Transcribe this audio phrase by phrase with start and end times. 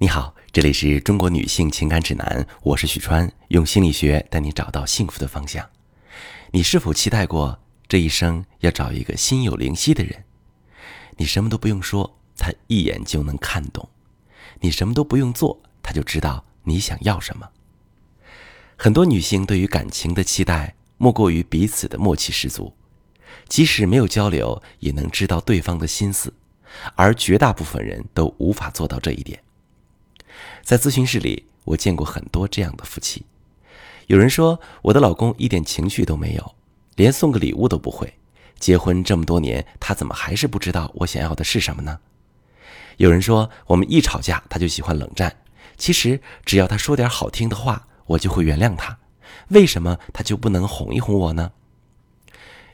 [0.00, 5.68] 你好，这里是中国女性情感指南，我是许川，用心理学带你找到幸福的方向。
[6.52, 7.58] 你是否期待过
[7.88, 10.22] 这一生要找一个心有灵犀的人？
[11.16, 13.88] 你什么都不用说，他一眼就能看懂；
[14.60, 17.48] 你什么都不用做，他就知道你想要什么。
[18.76, 22.72] 很多女性对于感情的期待，莫过于彼此的默契十足，
[23.48, 26.32] 即使没有交流，也能知道对方的心思，
[26.94, 29.42] 而绝大部分人都无法做到这一点。
[30.62, 33.24] 在咨询室里，我见过很多这样的夫妻。
[34.06, 36.54] 有人说，我的老公一点情绪都没有，
[36.96, 38.14] 连送个礼物都不会。
[38.58, 42.00] 结婚这么多年，他怎么还是不知道我想要的是什么呢？
[42.96, 45.36] 有人说，我们一吵架他就喜欢冷战。
[45.76, 48.98] 其实只要他说点好听的话，我就会原谅他。
[49.50, 51.52] 为什么他就不能哄一哄我呢？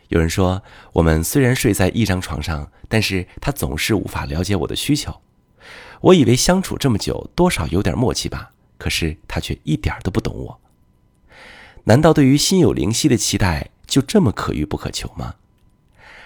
[0.09, 5.21] 有人说，我们虽然睡在一张床上，但是他总是无法了解我的需求。
[6.05, 8.51] 我以为相处这么久，多少有点默契吧。
[8.77, 10.61] 可是他却一点都不懂我。
[11.85, 15.37] 难道对于心有灵犀的期待就这么可遇不可求吗？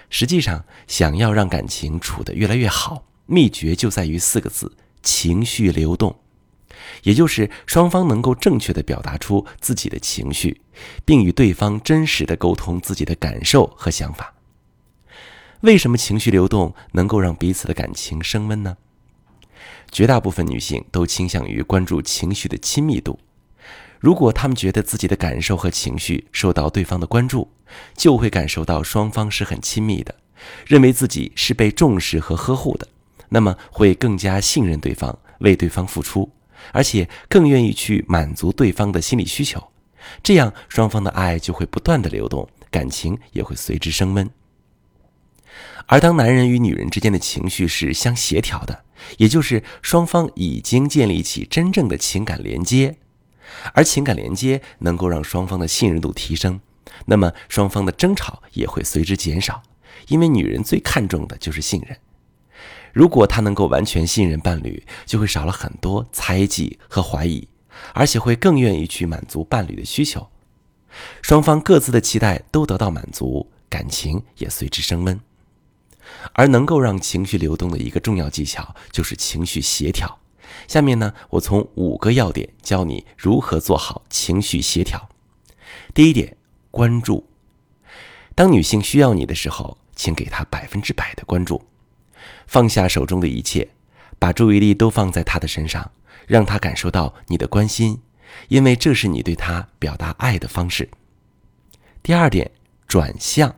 [0.09, 6.19] 实际上，想要让感情处得越来越好，秘诀就在于四个字：情绪流动。
[7.03, 10.59] 也就是双方能够正确的表达出自己的情绪，
[11.05, 14.33] 并与对方真实的沟通自己的感受和想法。
[15.61, 18.75] 为什么情绪流动能够让彼此的感情升温呢？
[19.91, 23.19] 绝大部分女性都倾向于关注情绪的亲密度。
[23.99, 27.51] 如果她们觉得自己的感受和情绪受到对方的关注，
[27.95, 30.15] 就会感受到双方是很亲密的，
[30.65, 32.87] 认为自己是被重视和呵护的，
[33.29, 36.31] 那么会更加信任对方，为对方付出，
[36.71, 39.61] 而且更愿意去满足对方的心理需求。
[40.23, 44.29] 这样，双方的爱就会不断的流动，感情也会随之升温。
[45.87, 48.83] 而当男人与女人之间的情绪是相协调的，
[49.17, 52.97] 也就是双方已经建立起真正的情感连接，
[53.73, 56.59] 而情感连接能够让双方的信任度提升，
[57.05, 59.63] 那么双方的争吵也会随之减少，
[60.09, 61.97] 因为女人最看重的就是信任。
[62.93, 67.47] 如果她能够完全信任伴侣，就会少了很多猜忌和怀疑，
[67.93, 70.29] 而且会更愿意去满足伴侣的需求，
[71.23, 75.19] 双方各自的期待都得到满足，感情也随之升温。
[76.33, 80.19] 而能够让情绪流动的一个重要技巧就是情绪协调。
[80.67, 85.09] 下面呢，我从五个要点教你如何做好情绪协调。
[85.93, 86.35] 第一点，
[86.71, 87.27] 关注。
[88.35, 91.63] 当女性需要你的时候，请给她百分之百的关注，
[92.47, 93.69] 放下手中的一切，
[94.17, 95.91] 把注意力都放在她的身上，
[96.25, 98.01] 让她感受到你的关心，
[98.47, 100.89] 因为这是你对她表达爱的方式。
[102.01, 102.49] 第二点，
[102.87, 103.55] 转向。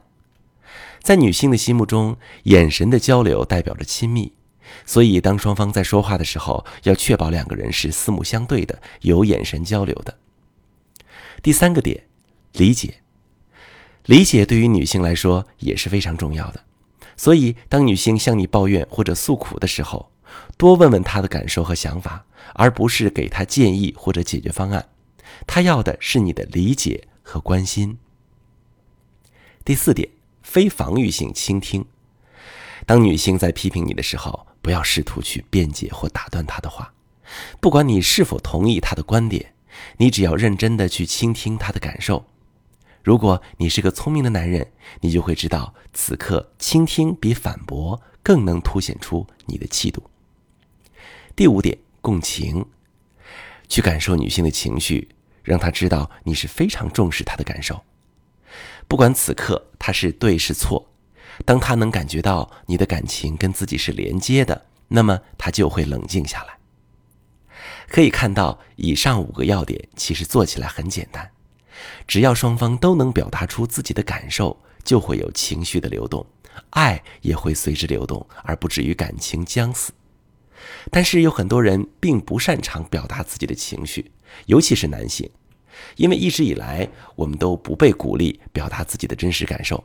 [1.01, 4.33] 在女性的心目中，眼神的交流代表着亲密，
[4.85, 10.19] 所以当双方在说话的时候，要确保两个人是四目相对的，有眼神交流的。
[11.41, 12.03] 第三个点，
[12.53, 13.01] 理解，
[14.05, 16.63] 理解对于女性来说也是非常重要的。
[17.17, 20.11] 所以，当女性向你抱怨或者诉苦的时候，
[20.55, 24.89] 多问问她的感受和想法，而不是给她建议或者解决方案。
[25.47, 27.97] 她要的是你的理解和关心。
[29.65, 30.20] 第四点。
[30.51, 31.85] 非防御性倾听。
[32.85, 36.93] 当女性在批评你的时候，不要试图去辩解或打断她的话。
[37.61, 39.53] 不管你是否同意她的观点，
[39.95, 42.25] 你只要认真的去倾听她的感受。
[43.01, 50.03] 如果你是个聪明的男人，你就会知道，此刻倾听比反驳更能凸显出你的气度。
[51.33, 52.65] 第五点，共情，
[53.69, 55.07] 去感受女性的情绪，
[55.43, 57.81] 让她知道你是非常重视她的感受。
[58.87, 60.91] 不管此刻他是对是错，
[61.45, 66.57] 当他能感觉到你的感情跟自己是连接的，那么他就会冷静下来。
[67.87, 71.29] 可以看到，以上五个要点其实做起来很简单，
[72.07, 76.25] 只要双方都能表达出自己的感受，就会有情绪的流动，
[76.71, 79.91] 爱也会随之流动，而不至于感情僵死。
[80.89, 84.11] 但是有很多人并不擅长表达自己的情绪，
[84.45, 85.29] 尤其是男性。
[85.95, 89.83] 因为一直以来，我们都不被鼓励表达自己的真实感受，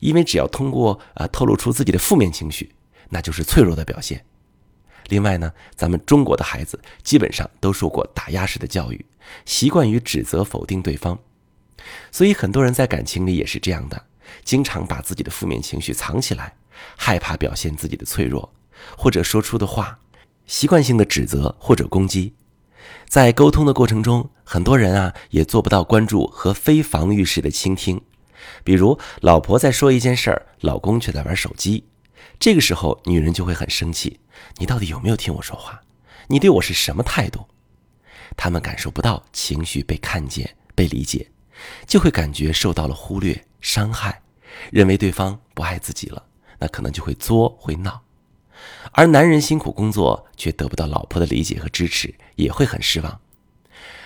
[0.00, 2.72] 因为只要通过啊透露出自己的负面情绪，
[3.10, 4.24] 那就是脆弱的表现。
[5.08, 9.06] 另外呢，咱们中国的孩子基本上都受过打压式的教育，
[9.46, 11.18] 习惯于指责否定对方，
[12.12, 14.04] 所以很多人在感情里也是这样的，
[14.44, 16.56] 经常把自己的负面情绪藏起来，
[16.96, 18.52] 害怕表现自己的脆弱，
[18.98, 19.98] 或者说出的话，
[20.46, 22.34] 习惯性的指责或者攻击。
[23.06, 28.00] 在沟通的过程中，很多人啊也做不到关注和非防御式的倾听。
[28.62, 31.84] 比如，老婆在说一件事儿，老公却在玩手机，
[32.38, 34.20] 这个时候女人就会很生气
[34.58, 35.80] ：“你到底有没有听我说话？
[36.28, 37.46] 你对我是什么态度？
[38.36, 41.30] 他们感受不到情绪被看见、被理解，
[41.86, 44.22] 就会感觉受到了忽略、伤害，
[44.70, 46.22] 认为对方不爱自己了，
[46.58, 48.00] 那可能就会作、会闹。
[48.92, 53.20] 而男人辛苦工作却得不到老婆的理解和支持，也会很失望。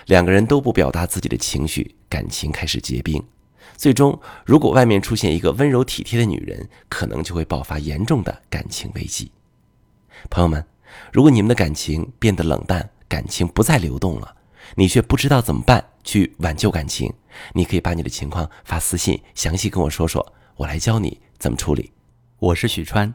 [0.07, 3.23] 两个人都不表达自己的情绪，感情开始结冰。
[3.77, 9.31] 最终，如果外面出现一个温柔体贴的女人，可能就会爆发严重的感情危机。
[10.29, 10.65] 朋友们，
[11.13, 14.37] 如果你们的感情变得冷淡，感情不再流动了，
[14.75, 17.13] 你却不知道怎么办去挽救感情，
[17.55, 21.93] 你可以把你的情况发私信，详细跟我说说，我来教你怎么处理。
[22.39, 23.15] 我是许川，